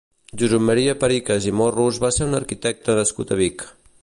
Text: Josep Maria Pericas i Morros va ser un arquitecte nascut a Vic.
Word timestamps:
Josep 0.43 0.63
Maria 0.69 0.95
Pericas 1.03 1.47
i 1.51 1.55
Morros 1.59 2.01
va 2.07 2.13
ser 2.19 2.27
un 2.31 2.39
arquitecte 2.41 3.01
nascut 3.03 3.37
a 3.37 3.43
Vic. 3.47 3.73